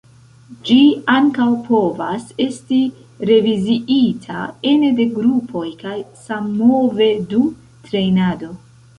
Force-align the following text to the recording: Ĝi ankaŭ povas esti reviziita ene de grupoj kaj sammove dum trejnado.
Ĝi 0.67 0.75
ankaŭ 1.15 1.45
povas 1.65 2.23
esti 2.45 2.79
reviziita 3.29 4.39
ene 4.69 4.89
de 4.99 5.05
grupoj 5.17 5.65
kaj 5.83 5.97
sammove 6.23 7.11
dum 7.35 7.53
trejnado. 7.91 8.51